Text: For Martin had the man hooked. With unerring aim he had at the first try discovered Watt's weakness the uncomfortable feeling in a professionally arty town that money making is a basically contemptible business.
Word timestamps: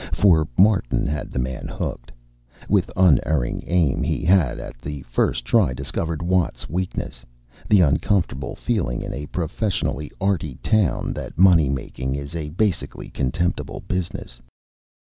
For 0.13 0.47
Martin 0.57 1.05
had 1.05 1.29
the 1.29 1.37
man 1.37 1.67
hooked. 1.67 2.11
With 2.67 2.89
unerring 2.97 3.63
aim 3.67 4.01
he 4.01 4.25
had 4.25 4.57
at 4.59 4.79
the 4.81 5.03
first 5.03 5.45
try 5.45 5.73
discovered 5.73 6.23
Watt's 6.23 6.67
weakness 6.67 7.23
the 7.69 7.81
uncomfortable 7.81 8.55
feeling 8.55 9.03
in 9.03 9.13
a 9.13 9.27
professionally 9.27 10.11
arty 10.19 10.55
town 10.63 11.13
that 11.13 11.37
money 11.37 11.69
making 11.69 12.15
is 12.15 12.33
a 12.35 12.49
basically 12.49 13.11
contemptible 13.11 13.81
business. 13.87 14.39